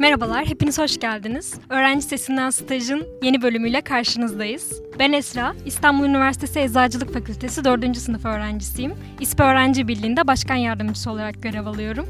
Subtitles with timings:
[0.00, 1.54] Merhabalar, hepiniz hoş geldiniz.
[1.68, 4.82] Öğrenci Sesinden Staj'ın yeni bölümüyle karşınızdayız.
[4.98, 7.96] Ben Esra, İstanbul Üniversitesi Eczacılık Fakültesi 4.
[7.96, 8.94] sınıf öğrencisiyim.
[9.20, 12.06] İSP Öğrenci Birliği'nde başkan yardımcısı olarak görev alıyorum.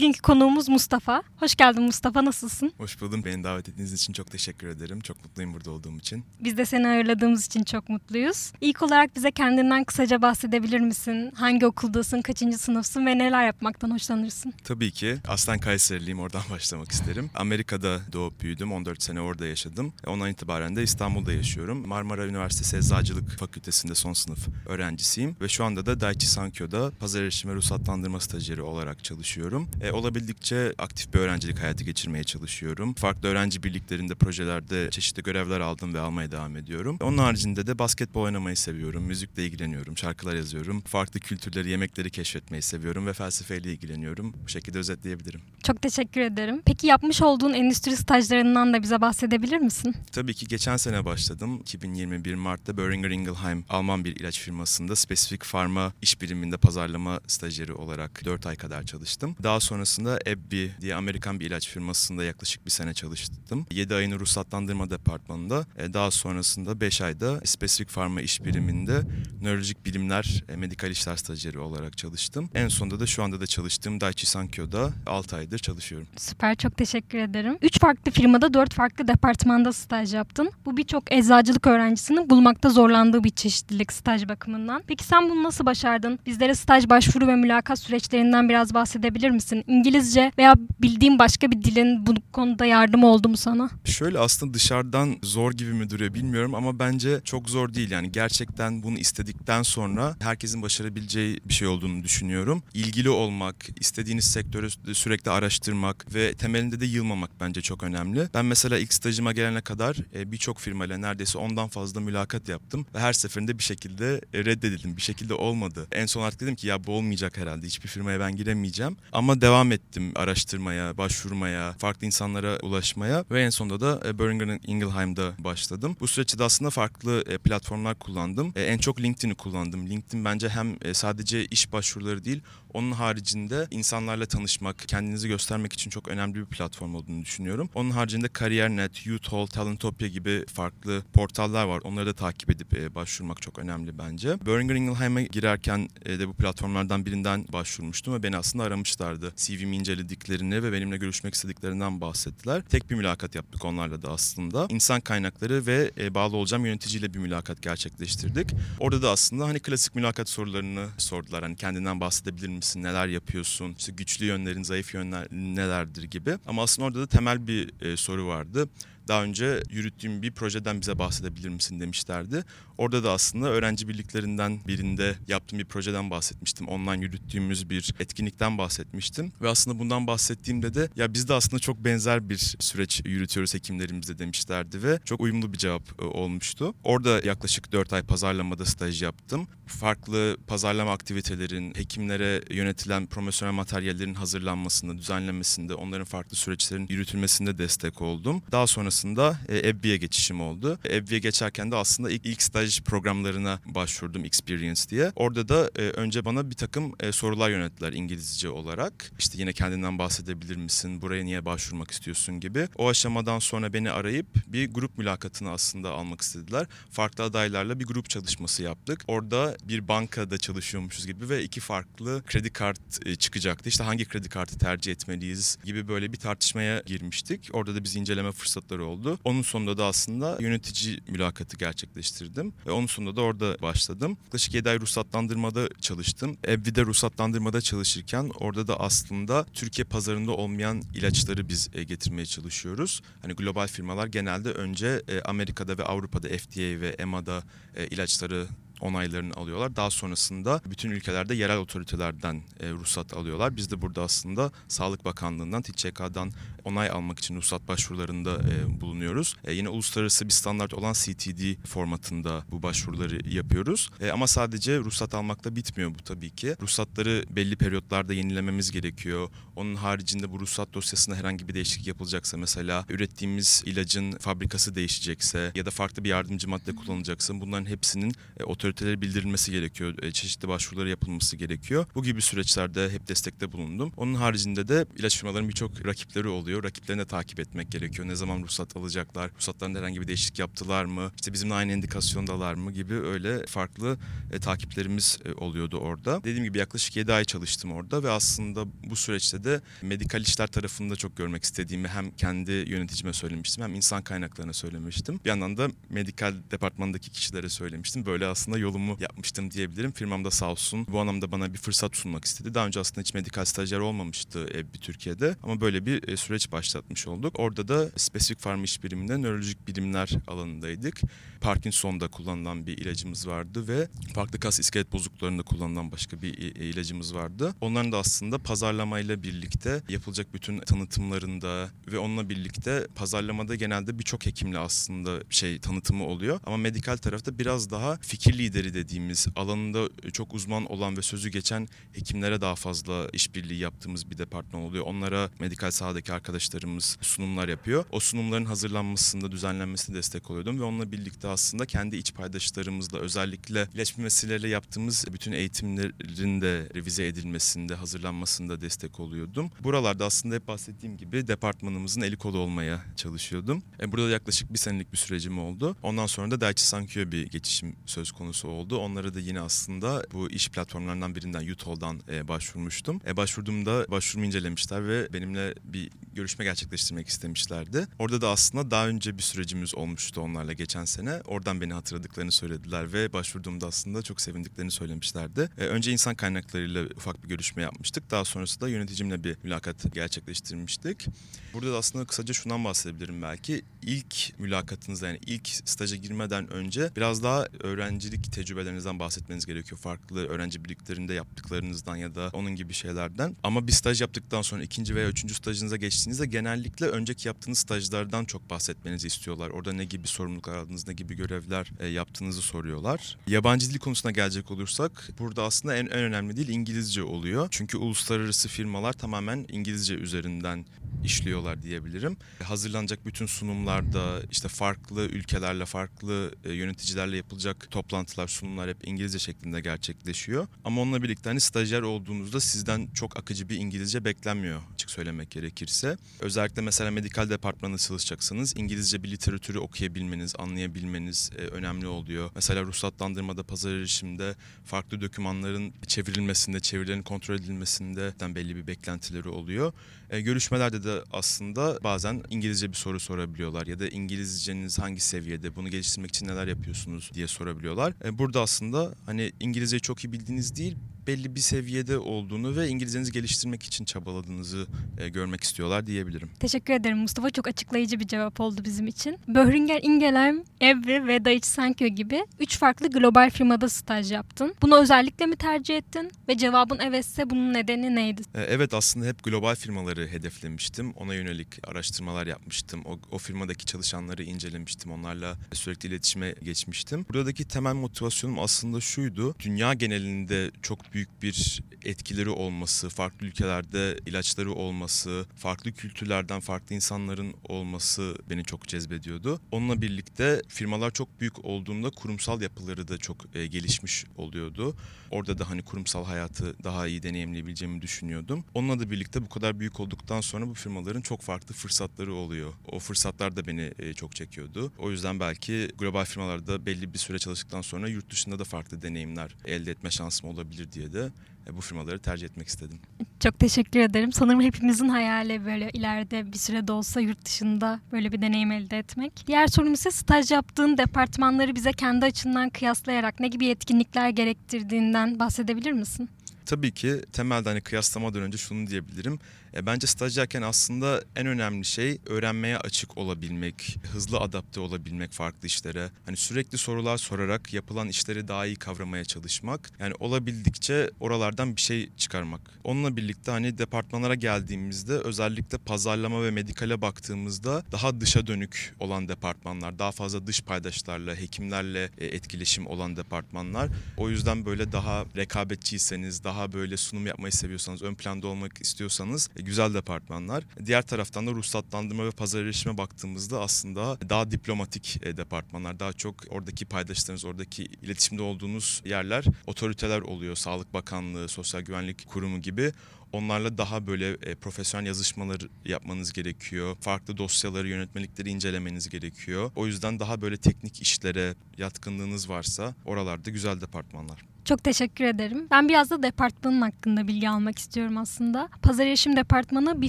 [0.00, 1.22] Bugünkü konuğumuz Mustafa.
[1.36, 2.72] Hoş geldin Mustafa, nasılsın?
[2.78, 3.24] Hoş buldum.
[3.24, 5.00] Beni davet ettiğiniz için çok teşekkür ederim.
[5.00, 6.24] Çok mutluyum burada olduğum için.
[6.40, 8.52] Biz de seni ağırladığımız için çok mutluyuz.
[8.60, 11.32] İlk olarak bize kendinden kısaca bahsedebilir misin?
[11.36, 14.52] Hangi okuldasın, kaçıncı sınıfsın ve neler yapmaktan hoşlanırsın?
[14.64, 15.16] Tabii ki.
[15.28, 16.20] Aslen Kayseriliyim.
[16.20, 17.30] Oradan başlamak isterim.
[17.34, 18.72] Amerika'da doğup büyüdüm.
[18.72, 19.92] 14 sene orada yaşadım.
[20.06, 21.88] Ondan itibaren de İstanbul'da yaşıyorum.
[21.88, 25.36] Marmara Üniversitesi Eczacılık Fakültesi'nde son sınıf öğrencisiyim.
[25.40, 29.68] Ve şu anda da Daiichi Sankyo'da pazar erişimi ruhsatlandırma stajyeri olarak çalışıyorum.
[29.82, 32.94] E, olabildikçe aktif bir öğrencilik hayatı geçirmeye çalışıyorum.
[32.94, 36.98] Farklı öğrenci birliklerinde, projelerde çeşitli görevler aldım ve almaya devam ediyorum.
[37.02, 40.80] Onun haricinde de basketbol oynamayı seviyorum, müzikle ilgileniyorum, şarkılar yazıyorum.
[40.80, 44.34] Farklı kültürleri, yemekleri keşfetmeyi seviyorum ve felsefeyle ilgileniyorum.
[44.44, 45.40] Bu şekilde özetleyebilirim.
[45.62, 46.62] Çok teşekkür ederim.
[46.64, 49.94] Peki yapmış olduğun endüstri stajlarından da bize bahsedebilir misin?
[50.12, 51.60] Tabii ki geçen sene başladım.
[51.60, 58.24] 2021 Mart'ta Boehringer Ingelheim Alman bir ilaç firmasında spesifik farma iş biriminde pazarlama stajyeri olarak
[58.24, 59.36] 4 ay kadar çalıştım.
[59.42, 63.66] Daha sonrasında AbbVie diye Amerikan bir ilaç firmasında yaklaşık bir sene çalıştım.
[63.70, 65.66] 7 ayını ruhsatlandırma departmanında.
[65.76, 69.00] E, daha sonrasında 5 ayda spesifik farma iş biriminde
[69.42, 72.50] nörolojik bilimler, e, medikal işler stajyeri olarak çalıştım.
[72.54, 76.08] En sonunda da şu anda da çalıştığım Daiichi Sankyo'da 6 aydır çalışıyorum.
[76.16, 77.58] Süper, çok teşekkür ederim.
[77.62, 80.50] 3 farklı firmada 4 farklı departmanda staj yaptın.
[80.64, 84.82] Bu birçok eczacılık öğrencisinin bulmakta zorlandığı bir çeşitlilik staj bakımından.
[84.86, 86.18] Peki sen bunu nasıl başardın?
[86.26, 89.64] Bizlere staj başvuru ve mülakat süreçlerinden biraz bahsedebilir misin?
[89.70, 93.70] İngilizce veya bildiğin başka bir dilin bu konuda yardım oldu mu sana?
[93.84, 97.90] Şöyle aslında dışarıdan zor gibi mi duruyor bilmiyorum ama bence çok zor değil.
[97.90, 102.62] Yani gerçekten bunu istedikten sonra herkesin başarabileceği bir şey olduğunu düşünüyorum.
[102.74, 108.28] İlgili olmak, istediğiniz sektörü sürekli araştırmak ve temelinde de yılmamak bence çok önemli.
[108.34, 112.98] Ben mesela ilk stajıma gelene kadar e, birçok firmayla neredeyse ondan fazla mülakat yaptım ve
[112.98, 114.96] her seferinde bir şekilde reddedildim.
[114.96, 115.86] Bir şekilde olmadı.
[115.92, 117.66] En son artık dedim ki ya bu olmayacak herhalde.
[117.66, 118.96] Hiçbir firmaya ben giremeyeceğim.
[119.12, 125.32] Ama devam ettim araştırmaya, başvurmaya, farklı insanlara ulaşmaya ve en sonunda da e, Boehringer Ingelheim'da
[125.38, 125.96] başladım.
[126.00, 128.52] Bu süreçte de aslında farklı platformlar kullandım.
[128.56, 129.90] En çok LinkedIn'i kullandım.
[129.90, 132.42] LinkedIn bence hem sadece iş başvuruları değil,
[132.74, 137.70] onun haricinde insanlarla tanışmak, kendinizi göstermek için çok önemli bir platform olduğunu düşünüyorum.
[137.74, 141.80] Onun haricinde Kariyer.net, Youthhall, Talentopia gibi farklı portallar var.
[141.84, 144.46] Onları da takip edip e, başvurmak çok önemli bence.
[144.46, 149.32] Boehringer Ingelheim'e girerken e, de bu platformlardan birinden başvurmuştum ve beni aslında aramışlardı.
[149.40, 152.62] CV'mi incelediklerini ve benimle görüşmek istediklerinden bahsettiler.
[152.62, 154.66] Tek bir mülakat yaptık onlarla da aslında.
[154.68, 158.50] İnsan kaynakları ve e, bağlı olacağım yöneticiyle bir mülakat gerçekleştirdik.
[158.80, 161.42] Orada da aslında hani klasik mülakat sorularını sordular.
[161.42, 166.38] Hani kendinden bahsedebilir misin, neler yapıyorsun, işte güçlü yönlerin, zayıf yönler nelerdir gibi.
[166.46, 168.68] Ama aslında orada da temel bir e, soru vardı
[169.10, 172.44] daha önce yürüttüğüm bir projeden bize bahsedebilir misin demişlerdi.
[172.80, 176.68] Orada da aslında öğrenci birliklerinden birinde yaptığım bir projeden bahsetmiştim.
[176.68, 179.32] Online yürüttüğümüz bir etkinlikten bahsetmiştim.
[179.42, 184.18] Ve aslında bundan bahsettiğimde de ya biz de aslında çok benzer bir süreç yürütüyoruz hekimlerimizle
[184.18, 186.74] demişlerdi ve çok uyumlu bir cevap e, olmuştu.
[186.84, 189.48] Orada yaklaşık 4 ay pazarlamada staj yaptım.
[189.66, 198.42] Farklı pazarlama aktivitelerin, hekimlere yönetilen promosyonel materyallerin hazırlanmasında, düzenlenmesinde, onların farklı süreçlerin yürütülmesinde destek oldum.
[198.52, 200.78] Daha sonrasında e, Ebbi'ye geçişim oldu.
[200.90, 205.12] Ebbi'ye geçerken de aslında ilk, ilk staj programlarına başvurdum Experience diye.
[205.16, 209.12] Orada da e, önce bana bir takım e, sorular yönettiler İngilizce olarak.
[209.18, 211.02] İşte yine kendinden bahsedebilir misin?
[211.02, 212.68] Buraya niye başvurmak istiyorsun gibi.
[212.76, 216.66] O aşamadan sonra beni arayıp bir grup mülakatını aslında almak istediler.
[216.90, 219.04] Farklı adaylarla bir grup çalışması yaptık.
[219.08, 223.68] Orada bir bankada çalışıyormuşuz gibi ve iki farklı kredi kart e, çıkacaktı.
[223.68, 227.50] İşte hangi kredi kartı tercih etmeliyiz gibi böyle bir tartışmaya girmiştik.
[227.52, 229.18] Orada da biz inceleme fırsatları oldu.
[229.24, 232.52] Onun sonunda da aslında yönetici mülakatı gerçekleştirdim.
[232.66, 234.16] Ve onun sonunda da orada başladım.
[234.24, 236.36] Yaklaşık 7 ay ruhsatlandırmada çalıştım.
[236.44, 243.02] Evvide ruhsatlandırmada çalışırken orada da aslında Türkiye pazarında olmayan ilaçları biz e, getirmeye çalışıyoruz.
[243.22, 247.42] Hani global firmalar genelde önce e, Amerika'da ve Avrupa'da FDA ve EMA'da
[247.76, 248.46] e, ilaçları
[248.80, 249.76] onaylarını alıyorlar.
[249.76, 253.56] Daha sonrasında bütün ülkelerde yerel otoritelerden e, ruhsat alıyorlar.
[253.56, 256.32] Biz de burada aslında Sağlık Bakanlığı'ndan, TÇK'dan
[256.64, 259.36] onay almak için ruhsat başvurularında e, bulunuyoruz.
[259.44, 263.90] E, yine uluslararası bir standart olan CTD formatında bu başvuruları yapıyoruz.
[264.00, 266.56] E, ama sadece ruhsat almakla bitmiyor bu tabii ki.
[266.60, 269.28] Ruhsatları belli periyotlarda yenilememiz gerekiyor.
[269.56, 275.66] Onun haricinde bu ruhsat dosyasında herhangi bir değişiklik yapılacaksa mesela ürettiğimiz ilacın fabrikası değişecekse ya
[275.66, 280.02] da farklı bir yardımcı madde kullanılacaksa bunların hepsinin e, otoritelere bildirilmesi gerekiyor.
[280.02, 281.86] E, çeşitli başvuruları yapılması gerekiyor.
[281.94, 283.92] Bu gibi süreçlerde hep destekte bulundum.
[283.96, 286.59] Onun haricinde de ilaç firmalarının birçok rakipleri oluyor.
[286.64, 288.08] Rakiplerini de takip etmek gerekiyor.
[288.08, 289.30] Ne zaman ruhsat alacaklar?
[289.36, 291.12] Ruhsatlarında herhangi bir değişiklik yaptılar mı?
[291.16, 293.98] İşte bizimle aynı indikasyondalar mı gibi öyle farklı
[294.32, 296.24] e, takiplerimiz e, oluyordu orada.
[296.24, 300.96] Dediğim gibi yaklaşık 7 ay çalıştım orada ve aslında bu süreçte de medikal işler tarafında
[300.96, 305.20] çok görmek istediğimi hem kendi yöneticime söylemiştim hem insan kaynaklarına söylemiştim.
[305.24, 308.06] Bir yandan da medikal departmandaki kişilere söylemiştim.
[308.06, 309.92] Böyle aslında yolumu yapmıştım diyebilirim.
[309.92, 312.54] Firmam da sağ olsun bu anlamda bana bir fırsat sunmak istedi.
[312.54, 316.39] Daha önce aslında hiç medikal stajyer olmamıştı e, bir Türkiye'de ama böyle bir e, süreç
[316.52, 317.38] başlatmış olduk.
[317.38, 321.00] Orada da spesifik farm iş nörolojik bilimler alanındaydık.
[321.40, 327.54] Parkinson'da kullanılan bir ilacımız vardı ve farklı kas iskelet bozukluklarında kullanılan başka bir ilacımız vardı.
[327.60, 334.58] Onların da aslında pazarlamayla birlikte yapılacak bütün tanıtımlarında ve onunla birlikte pazarlamada genelde birçok hekimle
[334.58, 336.40] aslında şey tanıtımı oluyor.
[336.46, 341.68] Ama medikal tarafta biraz daha fikir lideri dediğimiz alanında çok uzman olan ve sözü geçen
[341.92, 344.84] hekimlere daha fazla işbirliği yaptığımız bir departman oluyor.
[344.86, 347.84] Onlara medikal sahadaki arkadaşlarımız sunumlar yapıyor.
[347.90, 353.98] O sunumların hazırlanmasında, düzenlenmesine destek oluyordum ve onunla birlikte aslında kendi iç paydaşlarımızla özellikle ilaç
[353.98, 359.50] bilmesiyle yaptığımız bütün eğitimlerin de revize edilmesinde, hazırlanmasında destek oluyordum.
[359.60, 363.62] Buralarda aslında hep bahsettiğim gibi departmanımızın eli kolu olmaya çalışıyordum.
[363.80, 365.76] E, burada yaklaşık bir senelik bir sürecim oldu.
[365.82, 368.78] Ondan sonra da Daiichi Sankyo'ya bir geçişim söz konusu oldu.
[368.78, 373.00] Onlara da yine aslında bu iş platformlarından birinden Utol'dan e, başvurmuştum.
[373.06, 377.86] E, başvurduğumda başvurumu incelemişler ve benimle bir görüşme gerçekleştirmek istemişlerdi.
[377.98, 381.20] Orada da aslında daha önce bir sürecimiz olmuştu onlarla geçen sene.
[381.26, 385.50] Oradan beni hatırladıklarını söylediler ve başvurduğumda aslında çok sevindiklerini söylemişlerdi.
[385.58, 388.10] E, önce insan kaynaklarıyla ufak bir görüşme yapmıştık.
[388.10, 391.06] Daha sonrasında yöneticimle bir mülakat gerçekleştirmiştik.
[391.54, 393.62] Burada da aslında kısaca şundan bahsedebilirim belki.
[393.82, 399.80] İlk mülakatınızda yani ilk staja girmeden önce biraz daha öğrencilik tecrübelerinizden bahsetmeniz gerekiyor.
[399.80, 403.36] Farklı öğrenci birliklerinde yaptıklarınızdan ya da onun gibi şeylerden.
[403.42, 408.50] Ama bir staj yaptıktan sonra ikinci veya üçüncü stajınıza geçtiğinizde genellikle önceki yaptığınız stajlardan çok
[408.50, 409.50] bahsetmenizi istiyorlar.
[409.50, 413.16] Orada ne gibi sorumluluklar aldınız, ne gibi görevler e, yaptığınızı soruyorlar.
[413.26, 417.48] Yabancı dil konusuna gelecek olursak burada aslında en, en önemli dil İngilizce oluyor.
[417.50, 420.64] Çünkü uluslararası firmalar tamamen İngilizce üzerinden
[421.04, 422.16] işliyorlar diyebilirim.
[422.42, 429.60] Hazırlanacak bütün sunumlarda işte farklı ülkelerle, farklı e, yöneticilerle yapılacak toplantılar, sunumlar hep İngilizce şeklinde
[429.60, 430.46] gerçekleşiyor.
[430.64, 435.89] Ama onunla birlikte hani stajyer olduğunuzda sizden çok akıcı bir İngilizce beklenmiyor açık söylemek gerekirse.
[436.20, 438.56] Özellikle mesela medikal departmanında çalışacaksınız.
[438.56, 442.30] İngilizce bir literatürü okuyabilmeniz, anlayabilmeniz e, önemli oluyor.
[442.34, 444.34] Mesela ruhsatlandırmada, pazar erişimde
[444.64, 449.72] farklı dokümanların çevrilmesinde, çevirilerin kontrol edilmesinde belli bir beklentileri oluyor.
[450.10, 455.68] E, görüşmelerde de aslında bazen İngilizce bir soru sorabiliyorlar ya da İngilizceniz hangi seviyede, bunu
[455.68, 457.94] geliştirmek için neler yapıyorsunuz diye sorabiliyorlar.
[458.04, 460.76] E, burada aslında hani İngilizceyi çok iyi bildiğiniz değil,
[461.06, 464.66] belli bir seviyede olduğunu ve İngilizcenizi geliştirmek için çabaladığınızı
[464.98, 466.30] e, görmek istiyorlar diyebilirim.
[466.40, 467.30] Teşekkür ederim Mustafa.
[467.30, 469.18] Çok açıklayıcı bir cevap oldu bizim için.
[469.28, 474.54] Böhringer Ingelheim, Evri ve Daiichi Sankyo gibi 3 farklı global firmada staj yaptın.
[474.62, 476.10] Bunu özellikle mi tercih ettin?
[476.28, 478.22] Ve cevabın evetse bunun nedeni neydi?
[478.34, 480.92] E, evet aslında hep global firmaları hedeflemiştim.
[480.92, 482.82] Ona yönelik araştırmalar yapmıştım.
[482.84, 484.92] O, o firmadaki çalışanları incelemiştim.
[484.92, 487.06] Onlarla sürekli iletişime geçmiştim.
[487.08, 489.34] Buradaki temel motivasyonum aslında şuydu.
[489.40, 497.34] Dünya genelinde çok büyük bir etkileri olması, farklı ülkelerde ilaçları olması, farklı kültürlerden farklı insanların
[497.48, 499.40] olması beni çok cezbediyordu.
[499.52, 504.76] Onunla birlikte firmalar çok büyük olduğunda kurumsal yapıları da çok e, gelişmiş oluyordu.
[505.10, 508.44] Orada da hani kurumsal hayatı daha iyi deneyimleyebileceğimi düşünüyordum.
[508.54, 512.52] Onunla da birlikte bu kadar büyük olduktan sonra bu firmaların çok farklı fırsatları oluyor.
[512.66, 514.72] O fırsatlar da beni e, çok çekiyordu.
[514.78, 519.36] O yüzden belki global firmalarda belli bir süre çalıştıktan sonra yurt dışında da farklı deneyimler
[519.44, 521.08] elde etme şansım olabilir diye de
[521.46, 522.78] e, bu firmaları tercih etmek istedim.
[523.20, 524.12] Çok teşekkür ederim.
[524.12, 529.24] Sanırım hepimizin hayali böyle ileride bir sürede olsa yurt dışında böyle bir deneyim elde etmek.
[529.26, 535.72] Diğer sorum ise staj yaptığın departmanları bize kendi açından kıyaslayarak ne gibi yetkinlikler gerektirdiğinden bahsedebilir
[535.72, 536.08] misin?
[536.46, 539.18] Tabii ki temelde hani kıyaslamadan önce şunu diyebilirim.
[539.54, 545.90] E, bence stajyerken aslında en önemli şey öğrenmeye açık olabilmek, hızlı adapte olabilmek farklı işlere.
[546.06, 549.70] Hani sürekli sorular sorarak yapılan işleri daha iyi kavramaya çalışmak.
[549.78, 552.40] Yani olabildikçe oralardan bir şey çıkarmak.
[552.64, 559.78] Onunla birlikte hani departmanlara geldiğimizde özellikle pazarlama ve medikale baktığımızda daha dışa dönük olan departmanlar,
[559.78, 563.68] daha fazla dış paydaşlarla, hekimlerle e, etkileşim olan departmanlar.
[563.96, 569.74] O yüzden böyle daha rekabetçiyseniz, daha böyle sunum yapmayı seviyorsanız, ön planda olmak istiyorsanız güzel
[569.74, 570.44] departmanlar.
[570.66, 576.16] Diğer taraftan da ruhsatlandırma ve pazar erişime baktığımızda aslında daha diplomatik e, departmanlar, daha çok
[576.30, 580.36] oradaki paydaşlarınız, oradaki iletişimde olduğunuz yerler otoriteler oluyor.
[580.36, 582.72] Sağlık Bakanlığı, Sosyal Güvenlik Kurumu gibi.
[583.12, 586.76] Onlarla daha böyle e, profesyonel yazışmalar yapmanız gerekiyor.
[586.80, 589.50] Farklı dosyaları, yönetmelikleri incelemeniz gerekiyor.
[589.56, 594.29] O yüzden daha böyle teknik işlere yatkınlığınız varsa oralarda güzel departmanlar.
[594.44, 595.46] Çok teşekkür ederim.
[595.50, 598.48] Ben biraz da departmanın hakkında bilgi almak istiyorum aslında.
[598.62, 599.88] Pazar erişim departmanı bir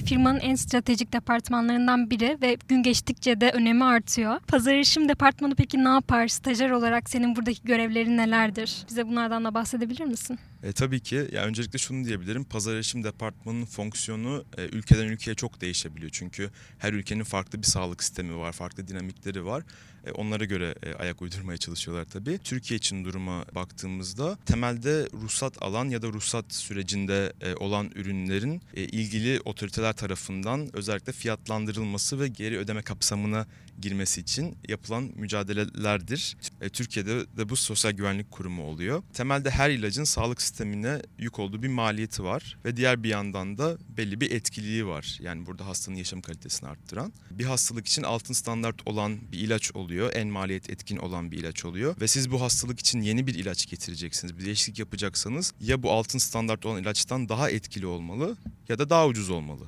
[0.00, 4.40] firmanın en stratejik departmanlarından biri ve gün geçtikçe de önemi artıyor.
[4.40, 6.28] Pazar erişim departmanı peki ne yapar?
[6.28, 8.84] Stajyer olarak senin buradaki görevlerin nelerdir?
[8.88, 10.38] Bize bunlardan da bahsedebilir misin?
[10.62, 11.28] E, tabii ki.
[11.32, 12.44] Ya öncelikle şunu diyebilirim.
[12.44, 16.10] Pazar erişim departmanının fonksiyonu e, ülkeden ülkeye çok değişebiliyor.
[16.14, 19.62] Çünkü her ülkenin farklı bir sağlık sistemi var, farklı dinamikleri var.
[20.06, 22.38] E, onlara göre e, ayak uydurmaya çalışıyorlar tabii.
[22.38, 28.82] Türkiye için duruma baktığımızda temelde ruhsat alan ya da ruhsat sürecinde e, olan ürünlerin e,
[28.82, 33.46] ilgili otoriteler tarafından özellikle fiyatlandırılması ve geri ödeme kapsamına
[33.80, 36.36] girmesi için yapılan mücadelelerdir.
[36.60, 39.02] E, Türkiye'de de bu Sosyal Güvenlik Kurumu oluyor.
[39.12, 43.78] Temelde her ilacın sağlık sistemine yük olduğu bir maliyeti var ve diğer bir yandan da
[43.96, 45.18] belli bir etkiliği var.
[45.22, 47.12] Yani burada hastanın yaşam kalitesini arttıran.
[47.30, 50.12] Bir hastalık için altın standart olan bir ilaç oluyor.
[50.14, 53.66] En maliyet etkin olan bir ilaç oluyor ve siz bu hastalık için yeni bir ilaç
[53.66, 54.38] getireceksiniz.
[54.38, 58.36] Bir değişiklik yapacaksanız ya bu altın standart olan ilaçtan daha etkili olmalı
[58.68, 59.64] ya da daha ucuz olmalı.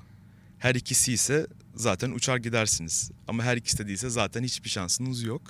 [0.58, 3.10] Her ikisi ise zaten uçar gidersiniz.
[3.28, 5.42] Ama her ikisi de değilse zaten hiçbir şansınız yok.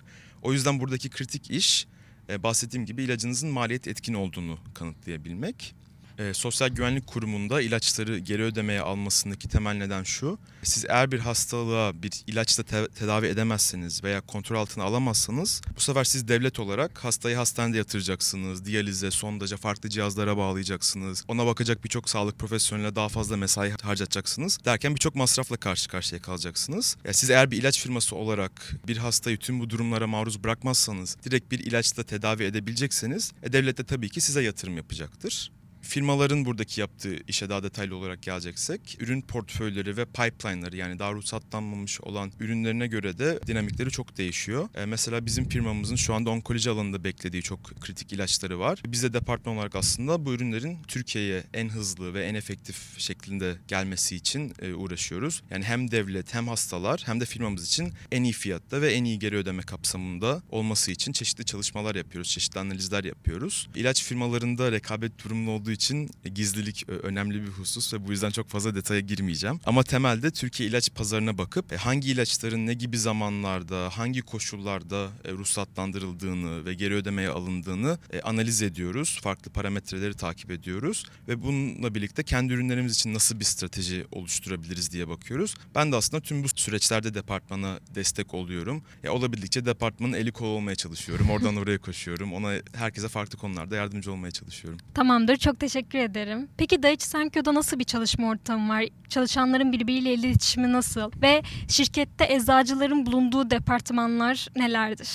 [0.43, 1.87] O yüzden buradaki kritik iş
[2.29, 5.75] bahsettiğim gibi ilacınızın maliyet etkin olduğunu kanıtlayabilmek.
[6.19, 10.39] E, Sosyal Güvenlik Kurumu'nda ilaçları geri ödemeye almasındaki temel neden şu.
[10.63, 16.05] Siz eğer bir hastalığa bir ilaçla te- tedavi edemezseniz veya kontrol altına alamazsanız bu sefer
[16.05, 18.65] siz devlet olarak hastayı hastanede yatıracaksınız.
[18.65, 21.25] Diyalize, sondaja, farklı cihazlara bağlayacaksınız.
[21.29, 24.59] Ona bakacak birçok sağlık profesyoneline daha fazla mesai harcatacaksınız.
[24.65, 26.97] Derken birçok masrafla karşı karşıya kalacaksınız.
[27.05, 31.53] Ya siz eğer bir ilaç firması olarak bir hastayı tüm bu durumlara maruz bırakmazsanız direkt
[31.53, 35.51] bir ilaçla tedavi edebilecekseniz e, devlet de tabii ki size yatırım yapacaktır.
[35.85, 42.01] Firmaların buradaki yaptığı işe daha detaylı olarak geleceksek, ürün portföyleri ve pipeline'ları yani daha ruhsatlanmamış
[42.01, 44.69] olan ürünlerine göre de dinamikleri çok değişiyor.
[44.75, 48.83] Ee, mesela bizim firmamızın şu anda onkoloji alanında beklediği çok kritik ilaçları var.
[48.87, 54.17] Biz de departman olarak aslında bu ürünlerin Türkiye'ye en hızlı ve en efektif şeklinde gelmesi
[54.17, 55.43] için e, uğraşıyoruz.
[55.51, 59.19] Yani hem devlet hem hastalar hem de firmamız için en iyi fiyatta ve en iyi
[59.19, 63.69] geri ödeme kapsamında olması için çeşitli çalışmalar yapıyoruz, çeşitli analizler yapıyoruz.
[63.75, 68.75] İlaç firmalarında rekabet durumlu olduğu için gizlilik önemli bir husus ve bu yüzden çok fazla
[68.75, 69.61] detaya girmeyeceğim.
[69.67, 75.33] Ama temelde Türkiye ilaç pazarına bakıp e, hangi ilaçların ne gibi zamanlarda, hangi koşullarda e,
[75.33, 79.19] ruhsatlandırıldığını ve geri ödemeye alındığını e, analiz ediyoruz.
[79.23, 85.09] Farklı parametreleri takip ediyoruz ve bununla birlikte kendi ürünlerimiz için nasıl bir strateji oluşturabiliriz diye
[85.09, 85.55] bakıyoruz.
[85.75, 88.83] Ben de aslında tüm bu süreçlerde departmana destek oluyorum.
[89.03, 91.31] Ya olabildikçe departmanın eli kolu olmaya çalışıyorum.
[91.31, 92.33] Oradan oraya koşuyorum.
[92.33, 94.81] Ona herkese farklı konularda yardımcı olmaya çalışıyorum.
[94.95, 95.37] Tamamdır.
[95.37, 96.49] Çok teşekkür ederim.
[96.57, 98.85] Peki Daiichi Sankyo'da nasıl bir çalışma ortamı var?
[99.09, 101.11] Çalışanların birbiriyle iletişimi nasıl?
[101.23, 105.09] Ve şirkette eczacıların bulunduğu departmanlar nelerdir?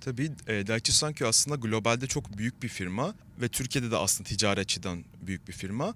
[0.00, 4.60] Tabii e, Daiichi Sankyo aslında globalde çok büyük bir firma ve Türkiye'de de aslında ticari
[4.60, 5.94] açıdan büyük bir firma.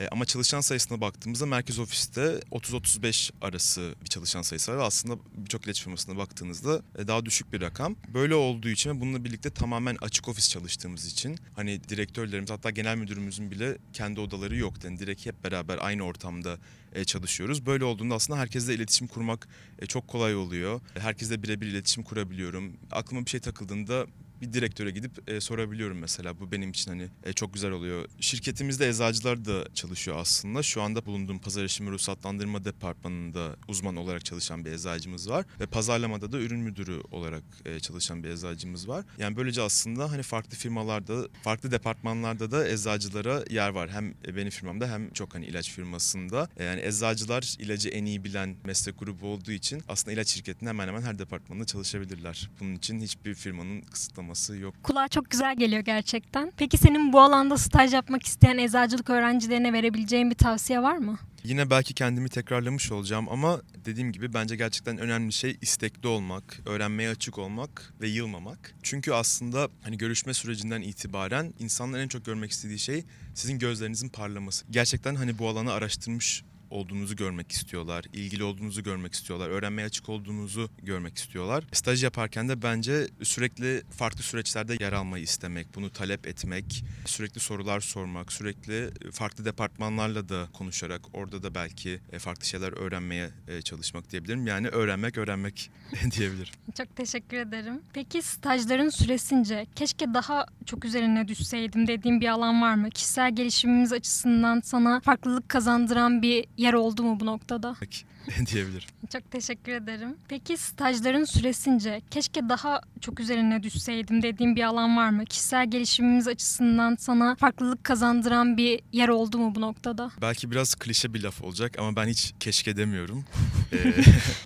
[0.00, 5.18] E, ama çalışan sayısına baktığımızda merkez ofiste 30-35 arası bir çalışan sayısı var ve aslında
[5.36, 7.96] birçok ilaç firmasına baktığınızda e, daha düşük bir rakam.
[8.14, 12.96] Böyle olduğu için ve bununla birlikte tamamen açık ofis çalıştığımız için hani direktörlerimiz hatta genel
[12.96, 14.84] müdürümüzün bile kendi odaları yok.
[14.84, 16.58] Yani direkt hep beraber aynı ortamda
[16.92, 17.66] e, çalışıyoruz.
[17.66, 20.80] Böyle olduğunda aslında herkesle iletişim kurmak e, çok kolay oluyor.
[20.98, 22.76] Herkesle birebir iletişim kurabiliyorum.
[22.92, 24.06] Aklıma bir şey takıldığında
[24.40, 26.40] bir direktöre gidip e, sorabiliyorum mesela.
[26.40, 28.08] Bu benim için hani e, çok güzel oluyor.
[28.20, 30.62] Şirketimizde eczacılar da çalışıyor aslında.
[30.62, 35.44] Şu anda bulunduğum pazar erişimi ruhsatlandırma departmanında uzman olarak çalışan bir eczacımız var.
[35.60, 39.04] Ve pazarlamada da ürün müdürü olarak e, çalışan bir eczacımız var.
[39.18, 43.90] Yani böylece aslında hani farklı firmalarda, farklı departmanlarda da eczacılara yer var.
[43.90, 46.48] Hem benim firmamda hem çok hani ilaç firmasında.
[46.56, 50.88] E, yani eczacılar ilacı en iyi bilen meslek grubu olduğu için aslında ilaç şirketinde hemen
[50.88, 52.50] hemen her departmanda çalışabilirler.
[52.60, 54.74] Bunun için hiçbir firmanın kısıtlaması yok.
[54.82, 56.52] Kulağa çok güzel geliyor gerçekten.
[56.56, 61.18] Peki senin bu alanda staj yapmak isteyen eczacılık öğrencilerine verebileceğin bir tavsiye var mı?
[61.44, 67.10] Yine belki kendimi tekrarlamış olacağım ama dediğim gibi bence gerçekten önemli şey istekli olmak, öğrenmeye
[67.10, 68.74] açık olmak ve yılmamak.
[68.82, 74.64] Çünkü aslında hani görüşme sürecinden itibaren insanların en çok görmek istediği şey sizin gözlerinizin parlaması.
[74.70, 80.70] Gerçekten hani bu alanı araştırmış olduğunuzu görmek istiyorlar, ilgili olduğunuzu görmek istiyorlar, öğrenmeye açık olduğunuzu
[80.82, 81.64] görmek istiyorlar.
[81.72, 87.80] Staj yaparken de bence sürekli farklı süreçlerde yer almayı istemek, bunu talep etmek, sürekli sorular
[87.80, 94.10] sormak, sürekli farklı departmanlarla da konuşarak orada da belki e, farklı şeyler öğrenmeye e, çalışmak
[94.10, 94.46] diyebilirim.
[94.46, 95.70] Yani öğrenmek, öğrenmek
[96.18, 96.54] diyebilirim.
[96.76, 97.80] Çok teşekkür ederim.
[97.92, 102.90] Peki stajların süresince keşke daha çok üzerine düşseydim dediğim bir alan var mı?
[102.90, 107.76] Kişisel gelişimimiz açısından sana farklılık kazandıran bir yer oldu mu bu noktada?
[108.52, 108.88] Diyebilirim.
[109.12, 110.16] Çok teşekkür ederim.
[110.28, 115.24] Peki stajların süresince keşke daha çok üzerine düşseydim dediğim bir alan var mı?
[115.24, 120.10] Kişisel gelişimimiz açısından sana farklılık kazandıran bir yer oldu mu bu noktada?
[120.22, 123.24] Belki biraz klişe bir laf olacak ama ben hiç keşke demiyorum.
[123.72, 123.94] ee,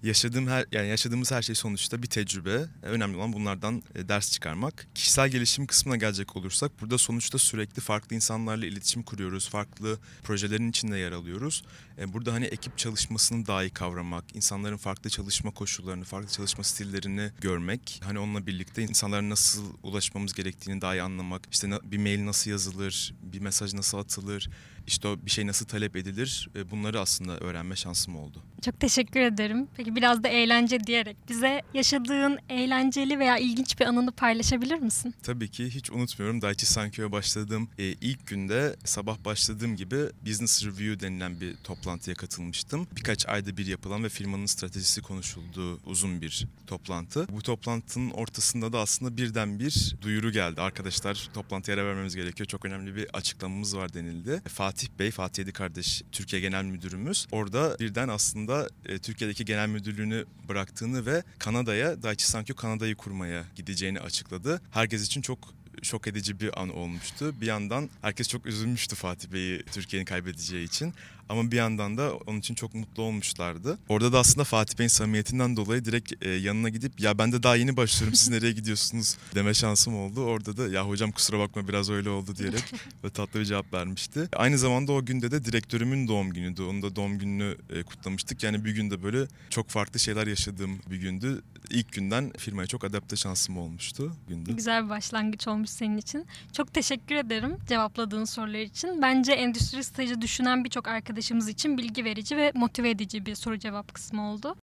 [0.02, 2.60] yaşadığım her yani yaşadığımız her şey sonuçta bir tecrübe.
[2.82, 4.86] Önemli olan bunlardan e, ders çıkarmak.
[4.94, 9.48] Kişisel gelişim kısmına gelecek olursak burada sonuçta sürekli farklı insanlarla iletişim kuruyoruz.
[9.48, 11.62] Farklı projelerin içinde yer alıyoruz.
[12.04, 17.30] E, burada hani ekip çalışmasını daha iyi kavramak, insanların farklı çalışma koşullarını, farklı çalışma stillerini
[17.40, 22.50] görmek, hani onunla birlikte insanlara nasıl ulaşmamız gerektiğini daha iyi anlamak, işte bir mail nasıl
[22.50, 24.50] yazılır, bir mesaj nasıl atılır,
[24.86, 28.42] işte o bir şey nasıl talep edilir bunları aslında öğrenme şansım oldu.
[28.64, 29.68] Çok teşekkür ederim.
[29.76, 35.14] Peki biraz da eğlence diyerek bize yaşadığın eğlenceli veya ilginç bir anını paylaşabilir misin?
[35.22, 36.42] Tabii ki hiç unutmuyorum.
[36.42, 42.86] Daiichi Sankyo'ya başladığım e, ilk günde sabah başladığım gibi Business Review denilen bir toplantıya katılmıştım.
[42.96, 47.26] Birkaç ayda bir yapılan ve firmanın stratejisi konuşulduğu uzun bir toplantı.
[47.28, 50.60] Bu toplantının ortasında da aslında birden bir duyuru geldi.
[50.60, 52.46] Arkadaşlar toplantıya ara vermemiz gerekiyor.
[52.46, 54.42] Çok önemli bir açıklamamız var denildi.
[54.48, 60.24] Fatih Bey, Fatih Yedi kardeş Türkiye Genel Müdürümüz orada birden aslında e, Türkiye'deki genel müdürlüğünü
[60.48, 64.60] bıraktığını ve Kanada'ya Daiichi Sankyo Kanada'yı kurmaya gideceğini açıkladı.
[64.70, 65.38] Herkes için çok
[65.82, 67.40] şok edici bir an olmuştu.
[67.40, 70.94] Bir yandan herkes çok üzülmüştü Fatih Bey'i Türkiye'nin kaybedeceği için.
[71.28, 73.78] Ama bir yandan da onun için çok mutlu olmuşlardı.
[73.88, 77.56] Orada da aslında Fatih Bey'in samimiyetinden dolayı direkt e, yanına gidip ya ben de daha
[77.56, 80.24] yeni başlıyorum siz nereye gidiyorsunuz deme şansım oldu.
[80.24, 82.64] Orada da ya hocam kusura bakma biraz öyle oldu diyerek
[83.04, 84.28] ve tatlı bir cevap vermişti.
[84.36, 86.62] Aynı zamanda o günde de direktörümün doğum günüydü.
[86.62, 88.42] Onun da doğum gününü e, kutlamıştık.
[88.42, 91.42] Yani bir günde böyle çok farklı şeyler yaşadığım bir gündü.
[91.70, 94.12] İlk günden firmaya çok adapte şansım olmuştu.
[94.28, 94.52] Günde.
[94.52, 96.26] Güzel bir başlangıç olmuş senin için.
[96.52, 99.02] Çok teşekkür ederim cevapladığın sorular için.
[99.02, 103.94] Bence endüstri stajı düşünen birçok arkadaşımız için bilgi verici ve motive edici bir soru cevap
[103.94, 104.56] kısmı oldu.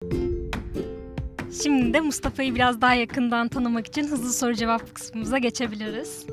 [1.62, 6.26] Şimdi de Mustafa'yı biraz daha yakından tanımak için hızlı soru cevap kısmımıza geçebiliriz.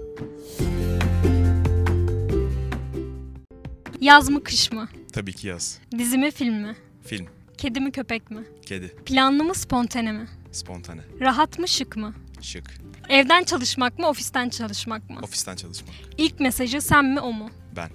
[4.01, 4.89] Yaz mı kış mı?
[5.13, 5.79] Tabii ki yaz.
[5.97, 6.75] Dizi mi film mi?
[7.03, 7.27] Film.
[7.57, 8.43] Kedi mi köpek mi?
[8.65, 8.95] Kedi.
[9.05, 10.27] Planlı mı spontane mi?
[10.51, 11.01] Spontane.
[11.19, 12.13] Rahat mı şık mı?
[12.41, 12.73] Şık.
[13.09, 15.19] Evden çalışmak mı ofisten çalışmak mı?
[15.23, 15.95] Ofisten çalışmak.
[16.17, 17.49] İlk mesajı sen mi o mu?
[17.75, 17.89] Ben.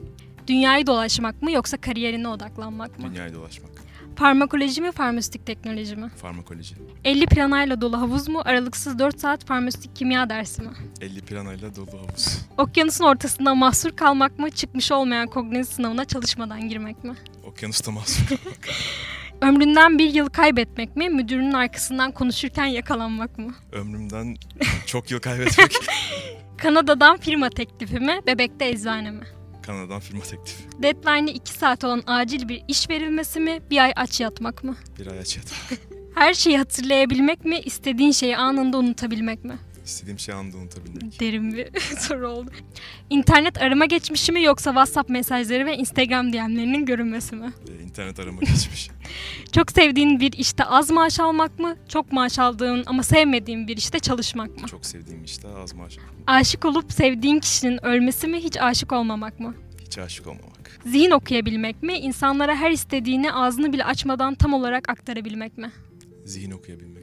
[0.52, 3.10] Dünyayı dolaşmak mı yoksa kariyerine odaklanmak mı?
[3.10, 3.70] Dünyayı dolaşmak.
[4.16, 6.08] Farmakoloji mi farmasötik teknoloji mi?
[6.16, 6.74] Farmakoloji.
[7.04, 10.70] 50 planayla dolu havuz mu aralıksız 4 saat farmasötik kimya dersi mi?
[11.00, 12.38] 50 planayla dolu havuz.
[12.58, 17.14] Okyanusun ortasında mahsur kalmak mı çıkmış olmayan kognitif sınavına çalışmadan girmek mi?
[17.44, 18.68] Okyanusta mahsur kalmak.
[19.42, 23.54] Ömründen bir yıl kaybetmek mi müdürünün arkasından konuşurken yakalanmak mı?
[23.72, 24.36] Ömrümden
[24.86, 25.72] çok yıl kaybetmek.
[26.58, 29.24] Kanada'dan firma teklifi mi bebekte eczane mi?
[29.62, 30.62] Kanada'dan firma teklifi.
[30.82, 34.76] Deadline'i 2 saat olan acil bir iş verilmesi mi bir ay aç yatmak mı?
[34.98, 35.80] Bir ay aç yatmak.
[36.14, 39.58] Her şeyi hatırlayabilmek mi istediğin şeyi anında unutabilmek mi?
[39.84, 41.20] İstediğim şeyi anında unutabilmek.
[41.20, 41.68] Derin bir
[41.98, 42.50] soru oldu.
[43.10, 47.52] İnternet arama geçmişi mi yoksa WhatsApp mesajları ve Instagram DM'lerinin görünmesi mi?
[47.68, 48.90] Ee, internet arama geçmiş.
[49.52, 51.76] Çok sevdiğin bir işte az maaş almak mı?
[51.88, 54.68] Çok maaş aldığın ama sevmediğin bir işte çalışmak mı?
[54.68, 55.96] Çok sevdiğim işte az maaş.
[56.26, 58.38] Aşık olup sevdiğin kişinin ölmesi mi?
[58.38, 59.54] Hiç aşık olmamak mı?
[59.86, 60.78] Hiç aşık olmamak.
[60.86, 61.92] Zihin okuyabilmek mi?
[61.92, 65.72] İnsanlara her istediğini ağzını bile açmadan tam olarak aktarabilmek mi?
[66.24, 67.02] Zihin okuyabilmek.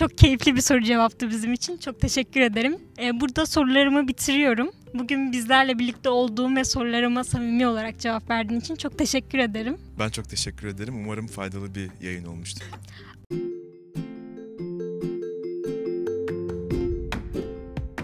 [0.00, 1.76] Çok keyifli bir soru cevaptı bizim için.
[1.76, 2.78] Çok teşekkür ederim.
[2.98, 4.70] Ee, burada sorularımı bitiriyorum.
[4.94, 9.78] Bugün bizlerle birlikte olduğum ve sorularıma samimi olarak cevap verdiğin için çok teşekkür ederim.
[9.98, 10.94] Ben çok teşekkür ederim.
[11.04, 12.64] Umarım faydalı bir yayın olmuştur.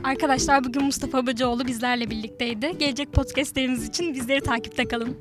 [0.05, 2.79] Arkadaşlar bugün Mustafa Bacıoğlu bizlerle birlikteydi.
[2.79, 5.17] Gelecek podcastlerimiz için bizleri takipte kalın.